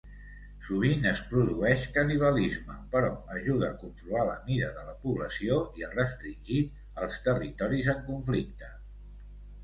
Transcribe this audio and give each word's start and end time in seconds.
Sovint 0.67 1.03
es 1.09 1.19
produeix 1.31 1.81
canibalisme, 1.97 2.77
però 2.95 3.11
ajuda 3.35 3.67
a 3.67 3.75
controlar 3.81 4.23
la 4.29 4.37
mida 4.47 4.69
de 4.77 4.85
la 4.87 4.95
població 5.03 5.59
i 5.81 5.85
a 5.89 5.91
restringir 5.91 6.57
els 7.03 7.19
territoris 7.29 7.91
en 7.95 8.01
conflicte. 8.09 8.71